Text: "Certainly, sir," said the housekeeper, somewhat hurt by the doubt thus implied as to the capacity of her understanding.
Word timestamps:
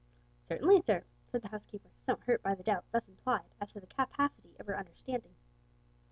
"Certainly, 0.49 0.81
sir," 0.81 1.03
said 1.27 1.43
the 1.43 1.49
housekeeper, 1.49 1.89
somewhat 2.01 2.25
hurt 2.25 2.41
by 2.41 2.55
the 2.55 2.63
doubt 2.63 2.85
thus 2.91 3.07
implied 3.07 3.45
as 3.61 3.71
to 3.73 3.79
the 3.79 3.85
capacity 3.85 4.55
of 4.57 4.65
her 4.65 4.75
understanding. 4.79 5.35